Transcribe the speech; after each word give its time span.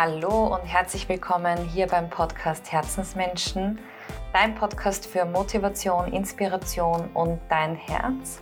Hallo 0.00 0.54
und 0.54 0.64
herzlich 0.64 1.08
willkommen 1.08 1.58
hier 1.58 1.88
beim 1.88 2.08
Podcast 2.08 2.70
Herzensmenschen, 2.70 3.80
dein 4.32 4.54
Podcast 4.54 5.08
für 5.08 5.24
Motivation, 5.24 6.12
Inspiration 6.12 7.10
und 7.14 7.40
dein 7.48 7.74
Herz. 7.74 8.38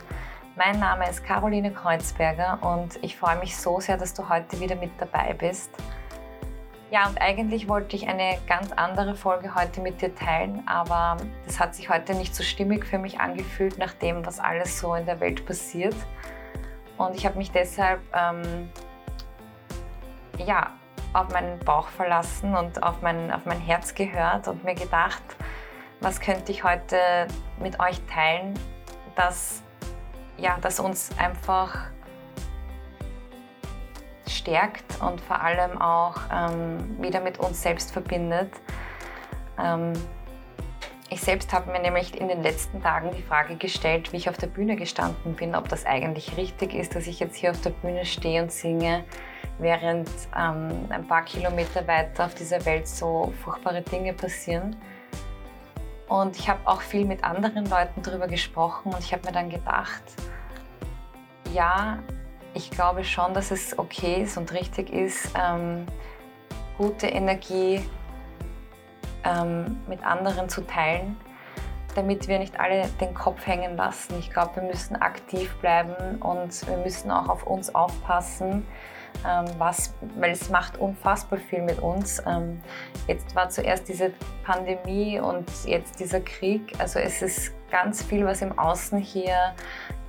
Mein 0.55 0.79
Name 0.79 1.09
ist 1.09 1.23
Caroline 1.23 1.73
Kreuzberger 1.73 2.59
und 2.61 3.03
ich 3.03 3.17
freue 3.17 3.39
mich 3.39 3.57
so 3.57 3.79
sehr, 3.79 3.97
dass 3.97 4.13
du 4.13 4.29
heute 4.29 4.59
wieder 4.59 4.75
mit 4.75 4.91
dabei 4.99 5.33
bist. 5.33 5.71
Ja, 6.91 7.07
und 7.07 7.19
eigentlich 7.19 7.67
wollte 7.67 7.95
ich 7.95 8.07
eine 8.07 8.37
ganz 8.47 8.71
andere 8.73 9.15
Folge 9.15 9.55
heute 9.55 9.81
mit 9.81 9.99
dir 9.99 10.13
teilen, 10.13 10.61
aber 10.67 11.17
das 11.47 11.59
hat 11.59 11.73
sich 11.73 11.89
heute 11.89 12.13
nicht 12.13 12.35
so 12.35 12.43
stimmig 12.43 12.85
für 12.85 12.99
mich 12.99 13.19
angefühlt, 13.19 13.79
nach 13.79 13.93
dem, 13.93 14.23
was 14.27 14.39
alles 14.39 14.79
so 14.79 14.93
in 14.93 15.07
der 15.07 15.19
Welt 15.19 15.43
passiert. 15.47 15.95
Und 16.99 17.15
ich 17.15 17.25
habe 17.25 17.35
mich 17.35 17.49
deshalb 17.49 18.01
ähm, 18.13 18.69
ja, 20.37 20.71
auf 21.13 21.29
meinen 21.31 21.59
Bauch 21.59 21.87
verlassen 21.87 22.55
und 22.55 22.83
auf 22.83 23.01
mein, 23.01 23.31
auf 23.31 23.45
mein 23.45 23.59
Herz 23.59 23.95
gehört 23.95 24.47
und 24.47 24.63
mir 24.63 24.75
gedacht, 24.75 25.23
was 26.01 26.19
könnte 26.19 26.51
ich 26.51 26.63
heute 26.63 27.27
mit 27.59 27.79
euch 27.79 27.99
teilen, 28.11 28.53
dass, 29.15 29.63
ja, 30.37 30.57
das 30.61 30.79
uns 30.79 31.09
einfach 31.17 31.87
stärkt 34.27 35.01
und 35.01 35.19
vor 35.21 35.41
allem 35.41 35.81
auch 35.81 36.15
ähm, 36.31 37.01
wieder 37.01 37.19
mit 37.19 37.39
uns 37.39 37.61
selbst 37.61 37.91
verbindet. 37.91 38.51
Ähm, 39.57 39.93
ich 41.17 41.23
selbst 41.23 41.51
habe 41.51 41.71
mir 41.71 41.79
nämlich 41.79 42.15
in 42.15 42.27
den 42.27 42.43
letzten 42.43 42.79
Tagen 42.79 43.09
die 43.09 43.23
Frage 43.23 43.55
gestellt, 43.55 44.13
wie 44.13 44.17
ich 44.17 44.29
auf 44.29 44.37
der 44.37 44.45
Bühne 44.45 44.75
gestanden 44.75 45.33
bin, 45.33 45.55
ob 45.55 45.67
das 45.67 45.83
eigentlich 45.83 46.37
richtig 46.37 46.75
ist, 46.75 46.95
dass 46.95 47.07
ich 47.07 47.19
jetzt 47.19 47.35
hier 47.35 47.49
auf 47.49 47.59
der 47.61 47.71
Bühne 47.71 48.05
stehe 48.05 48.43
und 48.43 48.51
singe, 48.51 49.03
während 49.57 50.07
ähm, 50.37 50.85
ein 50.89 51.07
paar 51.07 51.23
Kilometer 51.23 51.87
weiter 51.87 52.25
auf 52.25 52.35
dieser 52.35 52.63
Welt 52.65 52.87
so 52.87 53.33
furchtbare 53.43 53.81
Dinge 53.81 54.13
passieren. 54.13 54.75
Und 56.07 56.37
ich 56.37 56.47
habe 56.47 56.59
auch 56.65 56.81
viel 56.81 57.03
mit 57.03 57.23
anderen 57.23 57.65
Leuten 57.65 58.03
darüber 58.03 58.27
gesprochen 58.27 58.93
und 58.93 58.99
ich 58.99 59.11
habe 59.11 59.25
mir 59.25 59.31
dann 59.31 59.49
gedacht, 59.49 60.03
ja, 61.51 61.97
ich 62.53 62.69
glaube 62.69 63.03
schon, 63.03 63.33
dass 63.33 63.49
es 63.49 63.77
okay 63.79 64.21
ist 64.21 64.37
und 64.37 64.53
richtig 64.53 64.91
ist, 64.91 65.31
ähm, 65.35 65.87
gute 66.77 67.07
Energie 67.07 67.81
ähm, 69.27 69.77
mit 69.87 70.05
anderen 70.05 70.49
zu 70.49 70.61
teilen, 70.61 71.17
damit 71.95 72.27
wir 72.27 72.39
nicht 72.39 72.59
alle 72.59 72.87
den 73.01 73.13
Kopf 73.13 73.45
hängen 73.45 73.75
lassen. 73.75 74.15
Ich 74.19 74.29
glaube, 74.31 74.57
wir 74.57 74.63
müssen 74.63 74.95
aktiv 74.95 75.53
bleiben 75.55 76.21
und 76.21 76.67
wir 76.67 76.77
müssen 76.77 77.11
auch 77.11 77.27
auf 77.27 77.45
uns 77.45 77.73
aufpassen, 77.73 78.65
ähm, 79.27 79.45
was, 79.57 79.93
weil 80.15 80.31
es 80.31 80.49
macht 80.49 80.77
unfassbar 80.77 81.39
viel 81.39 81.61
mit 81.61 81.79
uns. 81.79 82.21
Ähm, 82.25 82.61
jetzt 83.07 83.35
war 83.35 83.49
zuerst 83.49 83.87
diese 83.87 84.11
Pandemie 84.43 85.19
und 85.19 85.49
jetzt 85.65 85.99
dieser 85.99 86.19
Krieg. 86.21 86.73
Also 86.79 86.99
es 86.99 87.21
ist 87.21 87.53
ganz 87.69 88.03
viel, 88.03 88.25
was 88.25 88.41
im 88.41 88.57
Außen 88.57 88.99
hier 88.99 89.53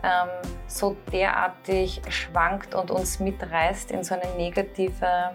ähm, 0.02 0.28
so 0.66 0.96
derartig 1.12 2.02
schwankt 2.08 2.74
und 2.74 2.90
uns 2.90 3.18
mitreißt 3.18 3.90
in 3.90 4.04
so 4.04 4.14
eine 4.14 4.32
negative 4.36 5.32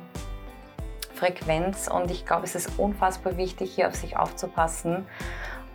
Frequenz. 1.24 1.88
Und 1.88 2.12
ich 2.12 2.26
glaube, 2.26 2.44
es 2.44 2.56
ist 2.56 2.78
unfassbar 2.78 3.38
wichtig, 3.38 3.74
hier 3.74 3.88
auf 3.88 3.96
sich 3.96 4.18
aufzupassen. 4.18 5.06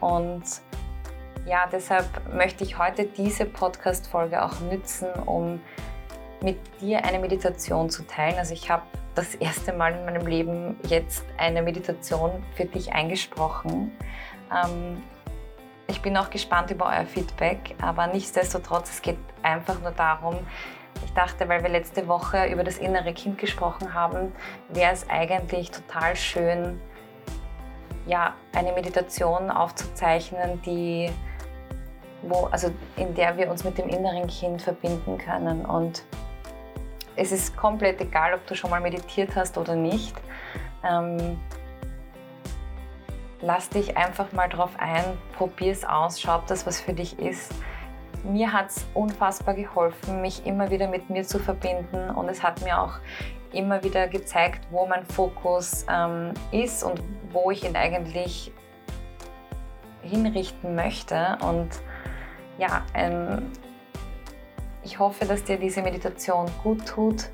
Und 0.00 0.42
ja, 1.46 1.66
deshalb 1.72 2.06
möchte 2.34 2.64
ich 2.64 2.78
heute 2.78 3.04
diese 3.04 3.46
Podcast-Folge 3.46 4.44
auch 4.44 4.60
nützen, 4.60 5.08
um 5.24 5.60
mit 6.42 6.58
dir 6.80 7.04
eine 7.04 7.18
Meditation 7.18 7.88
zu 7.88 8.06
teilen. 8.06 8.36
Also 8.38 8.52
ich 8.52 8.70
habe 8.70 8.82
das 9.14 9.34
erste 9.34 9.72
Mal 9.72 9.94
in 9.94 10.04
meinem 10.04 10.26
Leben 10.26 10.76
jetzt 10.84 11.24
eine 11.38 11.62
Meditation 11.62 12.44
für 12.54 12.66
dich 12.66 12.92
eingesprochen. 12.92 13.90
Ähm, 14.54 15.02
ich 15.86 16.02
bin 16.02 16.16
auch 16.18 16.28
gespannt 16.28 16.70
über 16.70 16.86
euer 16.86 17.06
Feedback, 17.06 17.74
aber 17.80 18.06
nichtsdestotrotz, 18.08 18.90
es 18.90 19.02
geht 19.02 19.16
einfach 19.42 19.80
nur 19.80 19.92
darum, 19.92 20.36
ich 21.04 21.12
dachte, 21.12 21.48
weil 21.48 21.62
wir 21.62 21.70
letzte 21.70 22.06
Woche 22.08 22.46
über 22.46 22.64
das 22.64 22.78
innere 22.78 23.12
Kind 23.12 23.38
gesprochen 23.38 23.94
haben, 23.94 24.32
wäre 24.68 24.92
es 24.92 25.08
eigentlich 25.08 25.70
total 25.70 26.16
schön, 26.16 26.80
ja, 28.06 28.34
eine 28.54 28.72
Meditation 28.72 29.50
aufzuzeichnen, 29.50 30.62
die, 30.62 31.10
wo, 32.22 32.48
also 32.50 32.70
in 32.96 33.14
der 33.14 33.36
wir 33.36 33.50
uns 33.50 33.64
mit 33.64 33.78
dem 33.78 33.88
inneren 33.88 34.26
Kind 34.26 34.62
verbinden 34.62 35.18
können. 35.18 35.64
Und 35.64 36.04
es 37.16 37.32
ist 37.32 37.56
komplett 37.56 38.00
egal, 38.00 38.34
ob 38.34 38.46
du 38.46 38.54
schon 38.54 38.70
mal 38.70 38.80
meditiert 38.80 39.36
hast 39.36 39.58
oder 39.58 39.74
nicht. 39.74 40.16
Ähm, 40.84 41.38
lass 43.40 43.68
dich 43.68 43.96
einfach 43.96 44.32
mal 44.32 44.48
drauf 44.48 44.70
ein, 44.78 45.04
probier 45.36 45.72
es 45.72 45.84
aus, 45.84 46.20
schau, 46.20 46.36
ob 46.36 46.46
das 46.46 46.66
was 46.66 46.80
für 46.80 46.92
dich 46.92 47.18
ist. 47.18 47.52
Mir 48.28 48.52
hat 48.52 48.68
es 48.68 48.86
unfassbar 48.92 49.54
geholfen, 49.54 50.20
mich 50.20 50.44
immer 50.44 50.70
wieder 50.70 50.86
mit 50.86 51.08
mir 51.08 51.24
zu 51.24 51.38
verbinden 51.38 52.10
und 52.10 52.28
es 52.28 52.42
hat 52.42 52.62
mir 52.62 52.78
auch 52.78 53.00
immer 53.52 53.82
wieder 53.82 54.06
gezeigt, 54.06 54.66
wo 54.70 54.86
mein 54.86 55.06
Fokus 55.06 55.86
ähm, 55.90 56.34
ist 56.52 56.82
und 56.82 57.02
wo 57.32 57.50
ich 57.50 57.64
ihn 57.64 57.74
eigentlich 57.74 58.52
hinrichten 60.02 60.74
möchte. 60.74 61.38
Und 61.40 61.70
ja, 62.58 62.82
ähm, 62.92 63.50
ich 64.82 64.98
hoffe, 64.98 65.24
dass 65.24 65.44
dir 65.44 65.56
diese 65.56 65.80
Meditation 65.80 66.50
gut 66.62 66.86
tut. 66.86 67.30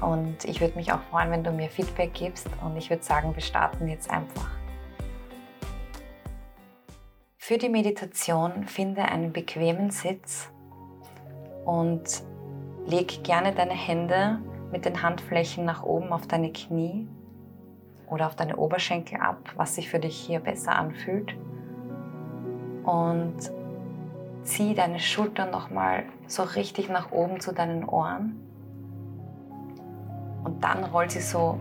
Und 0.00 0.44
ich 0.44 0.60
würde 0.60 0.76
mich 0.76 0.92
auch 0.92 1.00
freuen, 1.10 1.30
wenn 1.30 1.44
du 1.44 1.50
mir 1.50 1.68
Feedback 1.68 2.14
gibst. 2.14 2.48
Und 2.64 2.76
ich 2.76 2.88
würde 2.88 3.02
sagen, 3.02 3.34
wir 3.34 3.42
starten 3.42 3.86
jetzt 3.88 4.10
einfach. 4.10 4.53
Für 7.46 7.58
die 7.58 7.68
Meditation 7.68 8.64
finde 8.64 9.02
einen 9.02 9.34
bequemen 9.34 9.90
Sitz 9.90 10.50
und 11.66 12.22
leg 12.86 13.22
gerne 13.22 13.52
deine 13.52 13.74
Hände 13.74 14.38
mit 14.72 14.86
den 14.86 15.02
Handflächen 15.02 15.66
nach 15.66 15.82
oben 15.82 16.10
auf 16.10 16.26
deine 16.26 16.52
Knie 16.52 17.06
oder 18.08 18.28
auf 18.28 18.34
deine 18.34 18.56
Oberschenkel 18.56 19.20
ab, 19.20 19.52
was 19.56 19.74
sich 19.74 19.90
für 19.90 19.98
dich 19.98 20.16
hier 20.16 20.40
besser 20.40 20.74
anfühlt. 20.74 21.36
Und 22.82 23.36
zieh 24.44 24.74
deine 24.74 24.98
Schultern 24.98 25.50
nochmal 25.50 26.04
so 26.26 26.44
richtig 26.44 26.88
nach 26.88 27.12
oben 27.12 27.40
zu 27.40 27.52
deinen 27.52 27.84
Ohren. 27.84 28.40
Und 30.44 30.64
dann 30.64 30.82
roll 30.84 31.10
sie 31.10 31.20
so 31.20 31.60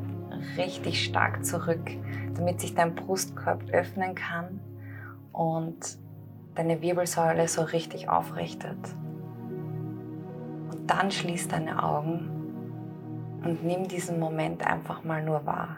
richtig 0.56 1.04
stark 1.04 1.46
zurück, 1.46 1.92
damit 2.36 2.62
sich 2.62 2.74
dein 2.74 2.96
Brustkorb 2.96 3.64
öffnen 3.74 4.16
kann 4.16 4.62
und 5.34 5.98
deine 6.56 6.82
Wirbelsäule 6.82 7.48
so 7.48 7.64
richtig 7.64 8.08
aufrichtet. 8.08 8.78
Und 10.72 10.88
dann 10.88 11.12
schließ 11.12 11.50
deine 11.50 11.84
Augen 11.84 12.30
und 13.44 13.66
nimm 13.66 13.88
diesen 13.88 14.20
Moment 14.20 14.66
einfach 14.66 15.04
mal 15.04 15.24
nur 15.24 15.46
wahr. 15.46 15.78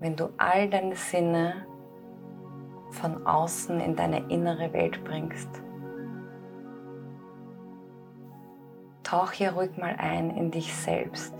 Wenn 0.00 0.16
du 0.16 0.30
all 0.38 0.68
deine 0.68 0.96
Sinne 0.96 1.66
von 2.94 3.26
außen 3.26 3.80
in 3.80 3.96
deine 3.96 4.30
innere 4.30 4.72
Welt 4.72 5.02
bringst. 5.04 5.48
Tauch 9.02 9.32
hier 9.32 9.52
ruhig 9.52 9.76
mal 9.76 9.94
ein 9.98 10.30
in 10.30 10.50
dich 10.50 10.74
selbst, 10.74 11.34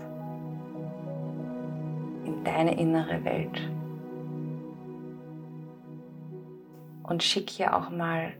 in 2.25 2.43
deine 2.43 2.77
innere 2.77 3.23
Welt. 3.23 3.71
Und 7.07 7.23
schick 7.23 7.49
hier 7.49 7.75
auch 7.75 7.89
mal 7.89 8.33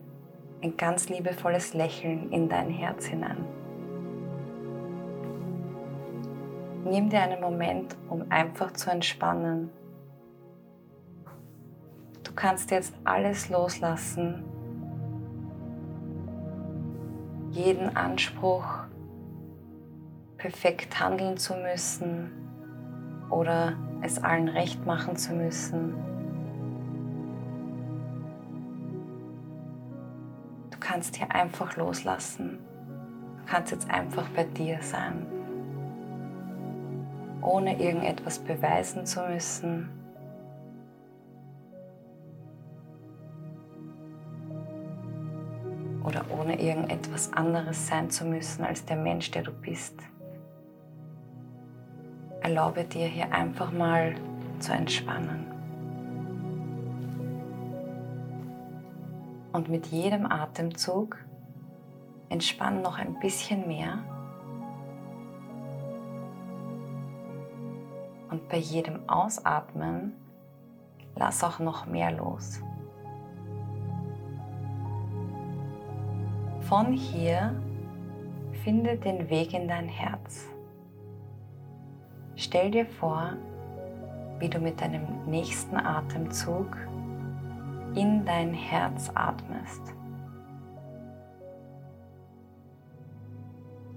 ein 0.62 0.76
ganz 0.78 1.10
liebevolles 1.10 1.74
Lächeln 1.74 2.32
in 2.32 2.50
dein 2.50 2.70
Herz 2.70 3.06
hinein. 3.06 3.46
Nimm 6.84 7.10
dir 7.10 7.22
einen 7.22 7.42
Moment, 7.42 7.96
um 8.10 8.26
einfach 8.30 8.72
zu 8.74 8.90
entspannen 8.90 9.70
Du 12.36 12.42
kannst 12.42 12.70
jetzt 12.72 12.94
alles 13.06 13.50
loslassen. 13.50 14.44
Jeden 17.52 17.96
Anspruch, 17.96 18.66
perfekt 20.36 21.00
handeln 21.00 21.38
zu 21.38 21.54
müssen 21.56 22.32
oder 23.30 23.78
es 24.02 24.22
allen 24.22 24.50
recht 24.50 24.86
machen 24.86 25.16
zu 25.16 25.34
müssen. 25.34 25.94
Kannst 30.96 31.18
hier 31.18 31.30
einfach 31.30 31.76
loslassen. 31.76 32.58
Du 33.40 33.52
kannst 33.52 33.70
jetzt 33.74 33.90
einfach 33.90 34.30
bei 34.30 34.46
dir 34.46 34.82
sein, 34.82 35.26
ohne 37.42 37.78
irgendetwas 37.82 38.40
beweisen 38.40 39.06
zu 39.06 39.20
müssen 39.24 39.90
oder 46.06 46.24
ohne 46.30 46.62
irgendetwas 46.62 47.34
anderes 47.34 47.88
sein 47.88 48.10
zu 48.10 48.24
müssen 48.24 48.64
als 48.64 48.86
der 48.86 48.96
Mensch, 48.96 49.32
der 49.32 49.44
du 49.44 49.52
bist. 49.52 50.00
erlaube 52.40 52.86
dir 52.86 53.08
hier 53.08 53.34
einfach 53.34 53.74
mal 53.74 54.16
zu 54.60 54.72
entspannen. 54.72 55.55
Und 59.56 59.70
mit 59.70 59.86
jedem 59.86 60.30
Atemzug 60.30 61.18
entspann 62.28 62.82
noch 62.82 63.00
ein 63.00 63.18
bisschen 63.22 63.66
mehr. 63.70 64.00
Und 68.30 68.50
bei 68.50 68.58
jedem 68.58 69.08
Ausatmen 69.08 70.12
lass 71.16 71.42
auch 71.42 71.60
noch 71.60 71.86
mehr 71.86 72.12
los. 72.12 72.60
Von 76.60 76.92
hier 76.92 77.56
finde 78.62 78.98
den 78.98 79.30
Weg 79.30 79.54
in 79.54 79.70
dein 79.70 79.88
Herz. 79.88 80.50
Stell 82.36 82.72
dir 82.72 82.86
vor, 82.86 83.38
wie 84.40 84.50
du 84.50 84.60
mit 84.60 84.82
deinem 84.82 85.26
nächsten 85.28 85.78
Atemzug 85.78 86.76
in 87.96 88.26
dein 88.26 88.54
Herz 88.54 89.10
atmest. 89.16 89.94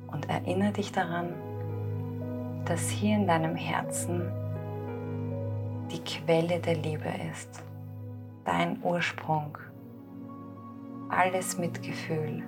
Und 0.07 0.29
erinnere 0.29 0.73
dich 0.73 0.93
daran, 0.93 1.35
dass 2.65 2.89
hier 2.89 3.17
in 3.17 3.27
deinem 3.27 3.57
Herzen 3.57 4.33
die 5.91 6.01
Quelle 6.01 6.61
der 6.61 6.77
Liebe 6.77 7.09
ist, 7.31 7.63
dein 8.45 8.83
Ursprung, 8.83 9.59
alles 11.09 11.59
Mitgefühl, 11.59 12.43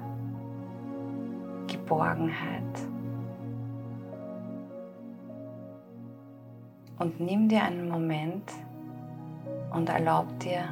Geborgenheit. 1.67 2.62
Und 6.99 7.19
nimm 7.19 7.49
dir 7.49 7.64
einen 7.64 7.88
Moment 7.88 8.52
und 9.73 9.88
erlaub 9.88 10.38
dir 10.41 10.64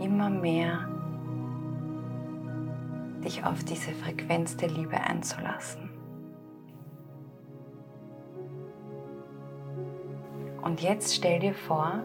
immer 0.00 0.30
mehr, 0.30 0.88
dich 3.24 3.44
auf 3.44 3.62
diese 3.64 3.92
Frequenz 3.92 4.56
der 4.56 4.70
Liebe 4.70 4.98
einzulassen. 4.98 5.90
Und 10.62 10.82
jetzt 10.82 11.14
stell 11.14 11.40
dir 11.40 11.54
vor, 11.54 12.02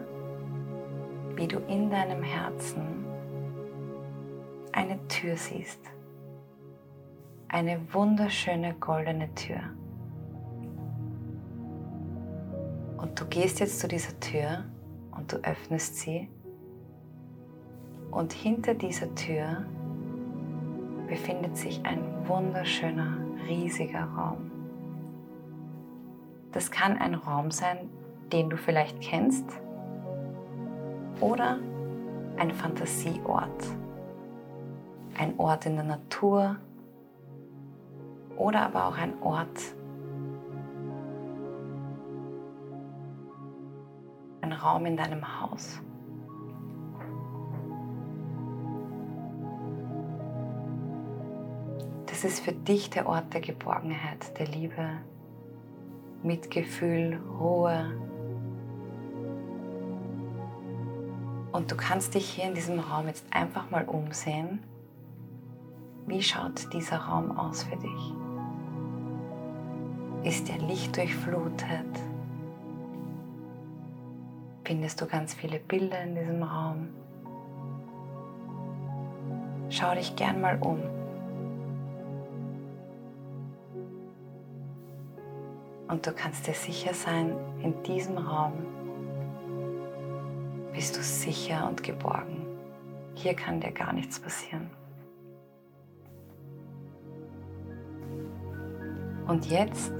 wie 1.36 1.46
du 1.46 1.58
in 1.68 1.90
deinem 1.90 2.22
Herzen 2.22 3.04
eine 4.72 4.98
Tür 5.08 5.36
siehst. 5.36 5.80
Eine 7.48 7.80
wunderschöne 7.92 8.74
goldene 8.74 9.34
Tür. 9.34 9.60
Und 12.96 13.20
du 13.20 13.24
gehst 13.26 13.60
jetzt 13.60 13.78
zu 13.78 13.88
dieser 13.88 14.18
Tür 14.20 14.64
und 15.16 15.32
du 15.32 15.36
öffnest 15.36 15.96
sie. 15.96 16.28
Und 18.16 18.32
hinter 18.32 18.72
dieser 18.72 19.14
Tür 19.14 19.66
befindet 21.06 21.54
sich 21.54 21.84
ein 21.84 22.26
wunderschöner, 22.26 23.18
riesiger 23.46 24.04
Raum. 24.04 24.50
Das 26.50 26.70
kann 26.70 26.96
ein 26.96 27.12
Raum 27.12 27.50
sein, 27.50 27.90
den 28.32 28.48
du 28.48 28.56
vielleicht 28.56 29.02
kennst, 29.02 29.44
oder 31.20 31.58
ein 32.38 32.52
Fantasieort, 32.52 33.66
ein 35.18 35.38
Ort 35.38 35.66
in 35.66 35.74
der 35.74 35.84
Natur 35.84 36.56
oder 38.38 38.62
aber 38.62 38.86
auch 38.86 38.96
ein 38.96 39.12
Ort, 39.20 39.60
ein 44.40 44.52
Raum 44.52 44.86
in 44.86 44.96
deinem 44.96 45.42
Haus. 45.42 45.82
Das 52.16 52.24
ist 52.24 52.40
für 52.40 52.52
dich 52.52 52.88
der 52.88 53.06
Ort 53.06 53.34
der 53.34 53.42
Geborgenheit, 53.42 54.38
der 54.38 54.46
Liebe, 54.46 54.88
Mitgefühl, 56.22 57.20
Ruhe, 57.38 57.92
Und 61.52 61.70
du 61.70 61.76
kannst 61.76 62.14
dich 62.14 62.26
hier 62.26 62.44
in 62.44 62.54
diesem 62.54 62.80
Raum 62.80 63.06
jetzt 63.06 63.26
einfach 63.30 63.70
mal 63.70 63.84
umsehen. 63.84 64.62
Wie 66.06 66.22
schaut 66.22 66.72
dieser 66.72 66.96
Raum 66.96 67.36
aus 67.36 67.64
für 67.64 67.76
dich? 67.76 68.14
Ist 70.22 70.48
er 70.48 70.58
lichtdurchflutet? 70.58 72.00
Findest 74.64 75.02
du 75.02 75.06
ganz 75.06 75.34
viele 75.34 75.58
Bilder 75.58 76.02
in 76.02 76.14
diesem 76.14 76.42
Raum? 76.42 76.88
Schau 79.68 79.94
dich 79.94 80.16
gern 80.16 80.40
mal 80.40 80.58
um. 80.62 80.95
Und 85.88 86.06
du 86.06 86.12
kannst 86.12 86.46
dir 86.46 86.54
sicher 86.54 86.92
sein, 86.94 87.36
in 87.62 87.82
diesem 87.84 88.18
Raum 88.18 88.52
bist 90.72 90.96
du 90.96 91.02
sicher 91.02 91.66
und 91.68 91.82
geborgen. 91.82 92.44
Hier 93.14 93.34
kann 93.34 93.60
dir 93.60 93.72
gar 93.72 93.92
nichts 93.92 94.20
passieren. 94.20 94.68
Und 99.26 99.46
jetzt 99.46 99.92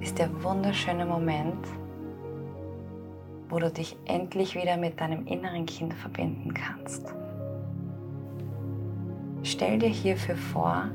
ist 0.00 0.18
der 0.18 0.30
wunderschöne 0.42 1.06
Moment, 1.06 1.66
wo 3.48 3.58
du 3.58 3.70
dich 3.70 3.96
endlich 4.04 4.54
wieder 4.54 4.76
mit 4.76 5.00
deinem 5.00 5.26
inneren 5.26 5.66
Kind 5.66 5.94
verbinden 5.94 6.52
kannst. 6.54 7.14
Stell 9.42 9.78
dir 9.78 9.88
hierfür 9.88 10.36
vor, 10.36 10.90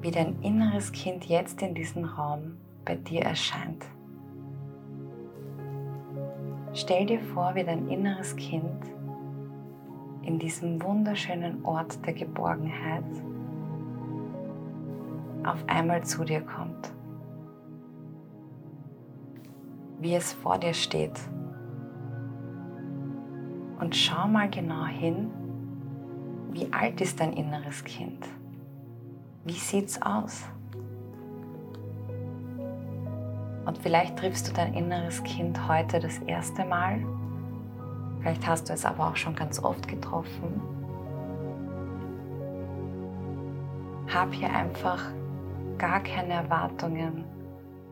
wie 0.00 0.10
dein 0.10 0.40
inneres 0.42 0.92
Kind 0.92 1.26
jetzt 1.26 1.62
in 1.62 1.74
diesem 1.74 2.04
Raum 2.04 2.58
bei 2.84 2.96
dir 2.96 3.22
erscheint. 3.22 3.84
Stell 6.72 7.06
dir 7.06 7.20
vor, 7.20 7.54
wie 7.54 7.64
dein 7.64 7.88
inneres 7.88 8.36
Kind 8.36 8.84
in 10.22 10.38
diesem 10.38 10.82
wunderschönen 10.82 11.64
Ort 11.64 12.04
der 12.04 12.12
Geborgenheit 12.12 13.04
auf 15.44 15.64
einmal 15.68 16.04
zu 16.04 16.24
dir 16.24 16.40
kommt. 16.40 16.92
Wie 20.00 20.14
es 20.14 20.32
vor 20.32 20.58
dir 20.58 20.74
steht. 20.74 21.18
Und 23.80 23.94
schau 23.94 24.26
mal 24.26 24.50
genau 24.50 24.84
hin, 24.84 25.30
wie 26.50 26.70
alt 26.72 27.00
ist 27.00 27.20
dein 27.20 27.32
inneres 27.32 27.84
Kind? 27.84 28.26
Wie 29.46 29.52
sieht's 29.52 30.02
aus? 30.02 30.42
Und 33.64 33.78
vielleicht 33.78 34.18
triffst 34.18 34.48
du 34.48 34.52
dein 34.52 34.74
inneres 34.74 35.22
Kind 35.22 35.68
heute 35.68 36.00
das 36.00 36.18
erste 36.18 36.64
Mal. 36.64 36.98
Vielleicht 38.18 38.44
hast 38.44 38.68
du 38.68 38.72
es 38.72 38.84
aber 38.84 39.06
auch 39.06 39.14
schon 39.14 39.36
ganz 39.36 39.62
oft 39.62 39.86
getroffen. 39.86 40.60
Hab 44.12 44.34
hier 44.34 44.52
einfach 44.52 45.12
gar 45.78 46.00
keine 46.00 46.34
Erwartungen 46.34 47.24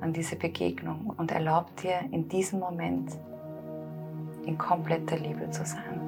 an 0.00 0.12
diese 0.12 0.34
Begegnung 0.34 1.14
und 1.16 1.30
erlaub 1.30 1.76
dir 1.76 2.00
in 2.10 2.28
diesem 2.28 2.58
Moment 2.58 3.12
in 4.44 4.58
kompletter 4.58 5.18
Liebe 5.18 5.48
zu 5.50 5.64
sein. 5.64 6.03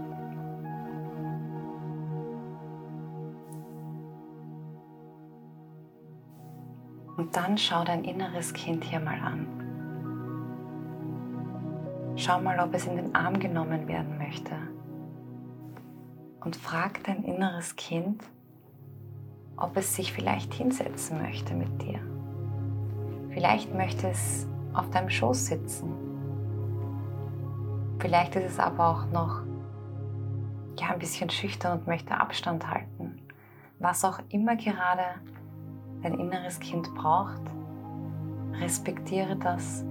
Und 7.16 7.34
dann 7.36 7.56
schau 7.56 7.84
dein 7.84 8.04
inneres 8.04 8.52
Kind 8.52 8.84
hier 8.84 9.00
mal 9.00 9.18
an. 9.20 9.46
Schau 12.16 12.40
mal, 12.40 12.60
ob 12.60 12.74
es 12.74 12.86
in 12.86 12.96
den 12.96 13.14
Arm 13.14 13.38
genommen 13.38 13.88
werden 13.88 14.18
möchte. 14.18 14.52
Und 16.40 16.56
frag 16.56 17.02
dein 17.04 17.24
inneres 17.24 17.76
Kind, 17.76 18.22
ob 19.56 19.76
es 19.76 19.94
sich 19.94 20.12
vielleicht 20.12 20.52
hinsetzen 20.54 21.20
möchte 21.20 21.54
mit 21.54 21.82
dir. 21.82 22.00
Vielleicht 23.30 23.74
möchte 23.74 24.08
es 24.08 24.46
auf 24.72 24.88
deinem 24.90 25.10
Schoß 25.10 25.46
sitzen. 25.46 25.92
Vielleicht 27.98 28.36
ist 28.36 28.52
es 28.52 28.58
aber 28.58 28.88
auch 28.88 29.06
noch 29.10 29.42
ja, 30.78 30.88
ein 30.88 30.98
bisschen 30.98 31.30
schüchtern 31.30 31.78
und 31.78 31.86
möchte 31.86 32.18
Abstand 32.18 32.70
halten. 32.70 33.20
Was 33.78 34.04
auch 34.04 34.20
immer 34.28 34.56
gerade 34.56 35.02
dein 36.06 36.20
inneres 36.20 36.60
Kind 36.60 36.94
braucht, 36.94 37.42
respektiere 38.60 39.34
das, 39.34 39.84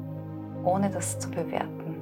ohne 0.63 0.89
das 0.89 1.19
zu 1.19 1.29
bewerten. 1.29 1.97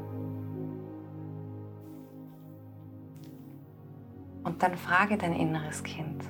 Und 4.43 4.61
dann 4.61 4.75
frage 4.75 5.17
dein 5.17 5.33
inneres 5.33 5.83
Kind, 5.83 6.23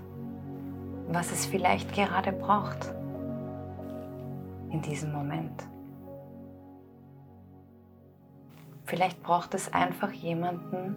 was 1.10 1.32
es 1.34 1.46
vielleicht 1.46 1.94
gerade 1.94 2.32
braucht. 2.32 2.94
in 4.70 4.82
diesem 4.82 5.12
Moment. 5.12 5.68
Vielleicht 8.86 9.22
braucht 9.22 9.54
es 9.54 9.72
einfach 9.72 10.12
jemanden, 10.12 10.96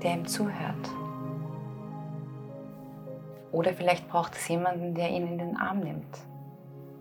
der 0.00 0.14
ihm 0.14 0.26
zuhört. 0.26 0.88
Oder 3.52 3.72
vielleicht 3.72 4.08
braucht 4.08 4.34
es 4.34 4.46
jemanden, 4.48 4.94
der 4.94 5.10
ihn 5.10 5.26
in 5.26 5.38
den 5.38 5.56
Arm 5.56 5.80
nimmt. 5.80 6.18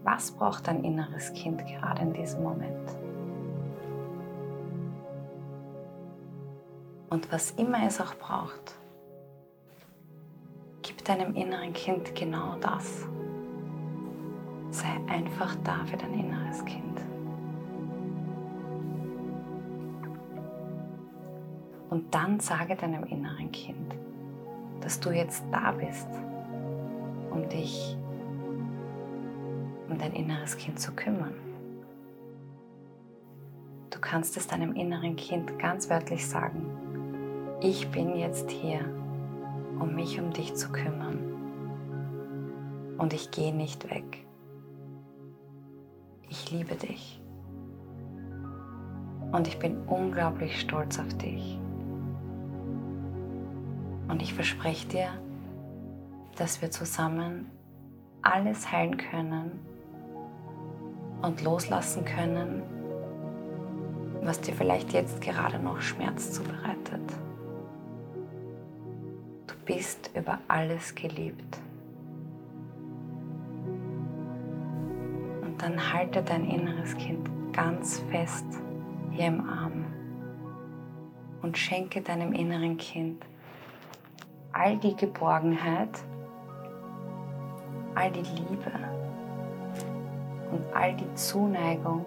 Was 0.04 0.32
braucht 0.32 0.68
dein 0.68 0.84
inneres 0.84 1.34
Kind 1.34 1.66
gerade 1.68 2.02
in 2.02 2.14
diesem 2.14 2.44
Moment? 2.44 2.90
Und 7.10 7.32
was 7.32 7.52
immer 7.52 7.86
es 7.86 8.00
auch 8.00 8.16
braucht, 8.16 8.76
gib 10.82 11.04
deinem 11.06 11.36
inneren 11.36 11.74
Kind 11.74 12.16
genau 12.16 12.56
das. 12.62 13.06
Sei 14.72 14.88
einfach 15.08 15.56
da 15.64 15.86
für 15.86 15.98
dein 15.98 16.14
inneres 16.14 16.64
Kind. 16.66 17.02
Und 21.90 22.14
dann 22.14 22.40
sage 22.40 22.76
deinem 22.76 23.04
inneren 23.06 23.52
Kind, 23.52 23.96
dass 24.82 25.00
du 25.00 25.12
jetzt 25.12 25.44
da 25.52 25.72
bist, 25.72 26.08
um 27.38 27.50
dich 27.50 27.96
um 29.90 29.98
dein 29.98 30.14
inneres 30.14 30.58
Kind 30.58 30.80
zu 30.80 30.92
kümmern. 30.92 31.34
Du 33.90 34.00
kannst 34.00 34.36
es 34.38 34.48
deinem 34.48 34.74
inneren 34.74 35.16
Kind 35.16 35.58
ganz 35.60 35.90
wörtlich 35.90 36.28
sagen, 36.28 36.66
ich 37.62 37.90
bin 37.90 38.16
jetzt 38.16 38.52
hier, 38.52 38.82
um 39.80 39.96
mich 39.96 40.20
um 40.20 40.32
dich 40.32 40.56
zu 40.56 40.70
kümmern. 40.70 41.20
Und 42.98 43.14
ich 43.14 43.32
gehe 43.32 43.56
nicht 43.56 43.90
weg. 43.90 44.26
Ich 46.30 46.52
liebe 46.52 46.76
dich. 46.76 47.22
Und 49.32 49.48
ich 49.48 49.58
bin 49.58 49.78
unglaublich 49.88 50.60
stolz 50.60 51.00
auf 51.00 51.14
dich. 51.18 51.60
Und 54.10 54.22
ich 54.22 54.34
verspreche 54.34 54.88
dir, 54.88 55.10
dass 56.38 56.62
wir 56.62 56.72
zusammen 56.72 57.50
alles 58.22 58.72
heilen 58.72 58.98
können 58.98 59.60
und 61.22 61.44
loslassen 61.44 62.06
können, 62.06 62.62
was 64.22 64.40
dir 64.42 64.54
vielleicht 64.54 64.94
jetzt 64.94 65.22
gerade 65.22 65.60
noch 65.60 65.82
Schmerz 65.82 66.32
zubereitet. 66.32 67.02
Du 69.48 69.56
bist 69.66 70.12
über 70.16 70.40
alles 70.48 70.94
geliebt. 70.96 71.58
Und 75.42 75.62
dann 75.62 75.94
halte 75.94 76.22
dein 76.22 76.46
inneres 76.46 76.96
Kind 76.98 77.30
ganz 77.54 78.00
fest 78.12 78.46
hier 79.12 79.28
im 79.28 79.48
Arm 79.48 79.86
und 81.42 81.58
schenke 81.58 82.02
deinem 82.02 82.34
inneren 82.34 82.78
Kind 82.78 83.26
all 84.52 84.78
die 84.78 84.96
Geborgenheit, 84.96 85.90
all 87.98 88.12
die 88.12 88.22
Liebe 88.22 88.72
und 90.52 90.64
all 90.76 90.94
die 90.94 91.12
Zuneigung, 91.16 92.06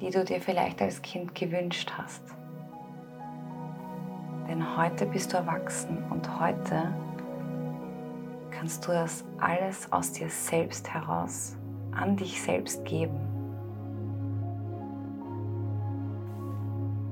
die 0.00 0.10
du 0.10 0.24
dir 0.24 0.40
vielleicht 0.40 0.80
als 0.80 1.02
Kind 1.02 1.34
gewünscht 1.34 1.92
hast. 1.98 2.22
Denn 4.48 4.76
heute 4.76 5.06
bist 5.06 5.32
du 5.32 5.38
erwachsen 5.38 6.04
und 6.10 6.40
heute 6.40 6.94
kannst 8.52 8.86
du 8.86 8.92
das 8.92 9.24
alles 9.40 9.90
aus 9.92 10.12
dir 10.12 10.28
selbst 10.28 10.88
heraus 10.94 11.56
an 11.90 12.16
dich 12.16 12.40
selbst 12.40 12.84
geben. 12.84 13.18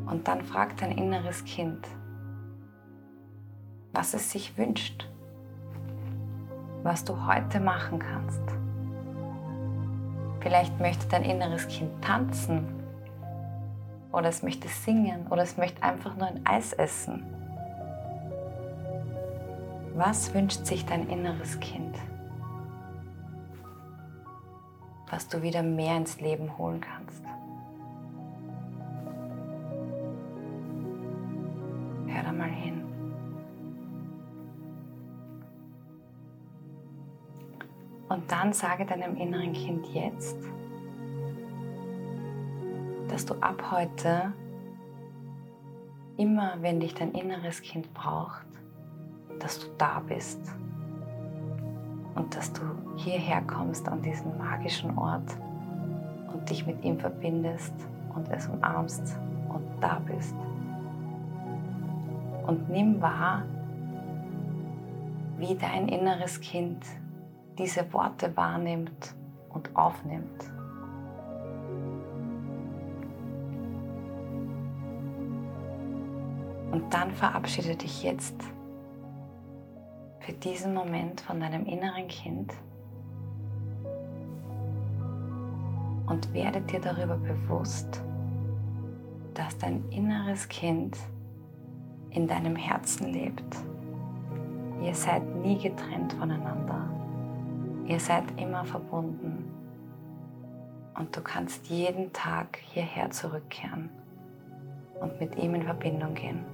Und 0.06 0.28
dann 0.28 0.42
frag 0.42 0.76
dein 0.76 0.92
inneres 0.92 1.44
Kind, 1.44 1.88
was 3.92 4.14
es 4.14 4.30
sich 4.30 4.56
wünscht, 4.56 5.10
was 6.82 7.04
du 7.04 7.26
heute 7.26 7.60
machen 7.60 7.98
kannst. 7.98 8.42
Vielleicht 10.40 10.80
möchte 10.80 11.06
dein 11.08 11.22
inneres 11.22 11.68
Kind 11.68 11.90
tanzen 12.02 12.66
oder 14.12 14.28
es 14.28 14.42
möchte 14.42 14.68
singen 14.68 15.26
oder 15.28 15.42
es 15.42 15.56
möchte 15.56 15.82
einfach 15.82 16.16
nur 16.16 16.26
ein 16.26 16.40
Eis 16.46 16.72
essen. 16.72 17.24
Was 19.94 20.32
wünscht 20.32 20.64
sich 20.64 20.86
dein 20.86 21.08
inneres 21.08 21.60
Kind, 21.60 21.96
was 25.10 25.28
du 25.28 25.42
wieder 25.42 25.62
mehr 25.62 25.96
ins 25.96 26.20
Leben 26.20 26.56
holen 26.56 26.80
kannst? 26.80 27.22
Dann 38.30 38.52
sage 38.52 38.86
deinem 38.86 39.16
inneren 39.16 39.52
Kind 39.52 39.84
jetzt, 39.92 40.36
dass 43.08 43.26
du 43.26 43.34
ab 43.40 43.72
heute 43.72 44.32
immer, 46.16 46.54
wenn 46.60 46.78
dich 46.78 46.94
dein 46.94 47.10
inneres 47.10 47.60
Kind 47.60 47.92
braucht, 47.92 48.46
dass 49.40 49.58
du 49.58 49.66
da 49.78 49.98
bist 50.06 50.38
und 52.14 52.36
dass 52.36 52.52
du 52.52 52.60
hierher 52.94 53.42
kommst 53.42 53.88
an 53.88 54.00
diesen 54.00 54.38
magischen 54.38 54.96
Ort 54.96 55.36
und 56.32 56.48
dich 56.48 56.64
mit 56.64 56.84
ihm 56.84 57.00
verbindest 57.00 57.74
und 58.14 58.30
es 58.30 58.46
umarmst 58.46 59.18
und 59.48 59.64
da 59.80 60.00
bist. 60.06 60.36
Und 62.46 62.70
nimm 62.70 63.02
wahr, 63.02 63.42
wie 65.36 65.56
dein 65.56 65.88
inneres 65.88 66.40
Kind 66.40 66.84
diese 67.60 67.92
Worte 67.92 68.34
wahrnimmt 68.38 69.14
und 69.50 69.76
aufnimmt. 69.76 70.50
Und 76.72 76.94
dann 76.94 77.10
verabschiede 77.10 77.76
dich 77.76 78.02
jetzt 78.02 78.34
für 80.20 80.32
diesen 80.32 80.72
Moment 80.72 81.20
von 81.20 81.38
deinem 81.38 81.66
inneren 81.66 82.08
Kind 82.08 82.54
und 86.06 86.32
werde 86.32 86.62
dir 86.62 86.80
darüber 86.80 87.16
bewusst, 87.16 88.02
dass 89.34 89.58
dein 89.58 89.86
inneres 89.90 90.48
Kind 90.48 90.96
in 92.08 92.26
deinem 92.26 92.56
Herzen 92.56 93.08
lebt. 93.08 93.56
Ihr 94.82 94.94
seid 94.94 95.22
nie 95.36 95.58
getrennt 95.58 96.14
voneinander. 96.14 96.79
Ihr 97.90 97.98
seid 97.98 98.40
immer 98.40 98.64
verbunden 98.64 99.50
und 100.96 101.16
du 101.16 101.20
kannst 101.22 101.66
jeden 101.66 102.12
Tag 102.12 102.58
hierher 102.72 103.10
zurückkehren 103.10 103.90
und 105.00 105.18
mit 105.18 105.34
ihm 105.36 105.56
in 105.56 105.64
Verbindung 105.64 106.14
gehen. 106.14 106.44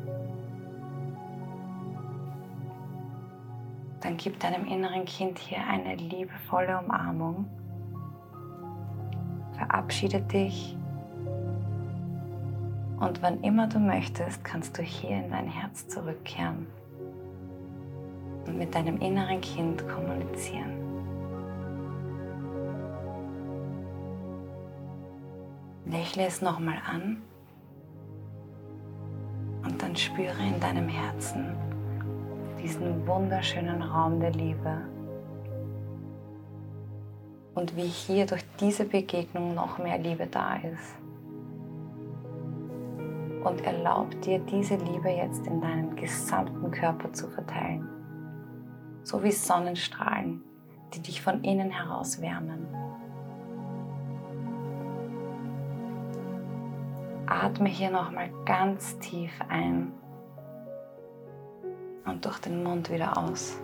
Dann 4.00 4.16
gib 4.16 4.40
deinem 4.40 4.64
inneren 4.66 5.04
Kind 5.04 5.38
hier 5.38 5.58
eine 5.58 5.96
liebevolle 5.96 6.78
Umarmung. 6.78 7.44
Verabschiede 9.58 10.22
dich 10.22 10.74
und 12.98 13.20
wann 13.20 13.42
immer 13.42 13.66
du 13.66 13.78
möchtest, 13.78 14.42
kannst 14.42 14.78
du 14.78 14.82
hier 14.82 15.18
in 15.18 15.28
dein 15.28 15.48
Herz 15.48 15.86
zurückkehren 15.86 16.66
und 18.46 18.56
mit 18.56 18.74
deinem 18.74 18.96
inneren 19.02 19.42
Kind 19.42 19.86
kommunizieren. 19.86 20.85
Lächle 25.86 26.26
es 26.26 26.42
nochmal 26.42 26.78
an 26.84 27.22
und 29.64 29.80
dann 29.80 29.94
spüre 29.94 30.42
in 30.42 30.58
deinem 30.58 30.88
Herzen 30.88 31.54
diesen 32.60 33.06
wunderschönen 33.06 33.80
Raum 33.82 34.18
der 34.18 34.32
Liebe 34.32 34.82
und 37.54 37.76
wie 37.76 37.86
hier 37.86 38.26
durch 38.26 38.44
diese 38.60 38.84
Begegnung 38.84 39.54
noch 39.54 39.78
mehr 39.78 39.98
Liebe 39.98 40.26
da 40.26 40.56
ist. 40.56 40.96
Und 43.44 43.60
erlaub 43.64 44.20
dir 44.22 44.40
diese 44.40 44.74
Liebe 44.74 45.08
jetzt 45.08 45.46
in 45.46 45.60
deinen 45.60 45.94
gesamten 45.94 46.68
Körper 46.72 47.12
zu 47.12 47.28
verteilen, 47.28 47.88
so 49.04 49.22
wie 49.22 49.30
Sonnenstrahlen, 49.30 50.42
die 50.92 51.00
dich 51.00 51.22
von 51.22 51.44
innen 51.44 51.70
heraus 51.70 52.20
wärmen. 52.20 52.66
Atme 57.42 57.68
hier 57.68 57.90
nochmal 57.90 58.30
ganz 58.46 58.98
tief 58.98 59.30
ein 59.48 59.92
und 62.06 62.24
durch 62.24 62.38
den 62.38 62.62
Mund 62.62 62.90
wieder 62.90 63.18
aus. 63.18 63.60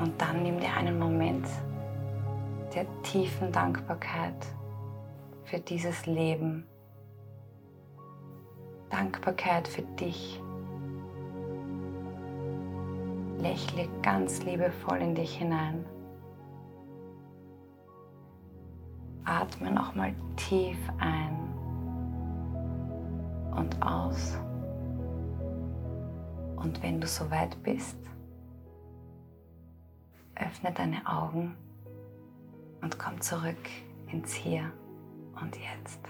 Und 0.00 0.20
dann 0.20 0.42
nimm 0.42 0.58
dir 0.58 0.72
einen 0.74 0.98
Moment 0.98 1.46
der 2.74 2.86
tiefen 3.02 3.52
Dankbarkeit 3.52 4.34
für 5.44 5.60
dieses 5.60 6.06
Leben. 6.06 6.66
Dankbarkeit 8.90 9.68
für 9.68 9.82
dich. 9.82 10.40
Lächle 13.38 13.88
ganz 14.02 14.42
liebevoll 14.42 14.98
in 14.98 15.14
dich 15.14 15.36
hinein. 15.36 15.84
Atme 19.28 19.70
nochmal 19.70 20.14
tief 20.36 20.78
ein 20.98 21.36
und 23.54 23.82
aus. 23.82 24.38
Und 26.56 26.82
wenn 26.82 27.00
du 27.00 27.06
soweit 27.06 27.62
bist, 27.62 27.98
öffne 30.34 30.72
deine 30.72 31.06
Augen 31.06 31.54
und 32.80 32.98
komm 32.98 33.20
zurück 33.20 33.68
ins 34.10 34.32
Hier 34.32 34.72
und 35.40 35.56
Jetzt. 35.56 36.00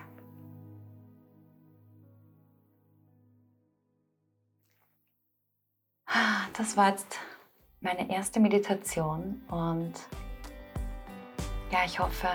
Das 6.57 6.77
war 6.77 6.91
jetzt 6.91 7.19
meine 7.81 8.11
erste 8.11 8.41
Meditation 8.41 9.43
und 9.49 9.95
ja, 11.71 11.85
ich 11.85 12.01
hoffe, 12.01 12.29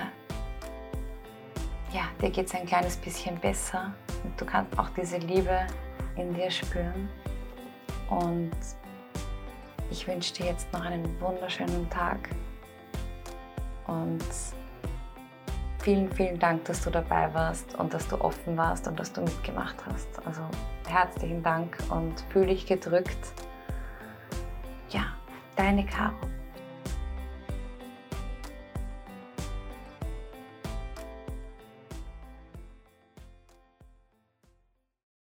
ja, 1.94 2.10
dir 2.20 2.32
geht 2.32 2.48
es 2.48 2.56
ein 2.56 2.66
kleines 2.66 2.98
bisschen 2.98 3.40
besser 3.40 3.94
und 4.24 4.40
du 4.40 4.46
kannst 4.46 4.78
auch 4.78 4.90
diese 4.90 5.18
Liebe 5.18 5.68
in 6.16 6.34
dir 6.34 6.50
spüren. 6.50 7.08
Und 8.10 8.52
ich 9.90 10.08
wünsche 10.08 10.34
dir 10.34 10.48
jetzt 10.48 10.72
noch 10.74 10.82
einen 10.82 11.20
wunderschönen 11.22 11.90
Tag 11.90 12.30
und 13.86 14.24
vielen, 15.80 16.12
vielen 16.14 16.40
Dank, 16.40 16.66
dass 16.66 16.84
du 16.84 16.90
dabei 16.90 17.32
warst 17.34 17.76
und 17.76 17.94
dass 17.94 18.08
du 18.08 18.20
offen 18.20 18.58
warst 18.58 18.88
und 18.88 19.00
dass 19.00 19.14
du 19.14 19.22
mitgemacht 19.22 19.76
hast. 19.86 20.08
Also 20.26 20.42
herzlichen 20.88 21.44
Dank 21.44 21.78
und 21.90 22.20
fühle 22.30 22.48
dich 22.48 22.66
gedrückt. 22.66 23.34
Ja, 24.90 25.06
deine 25.56 25.86
Caro. 25.86 26.16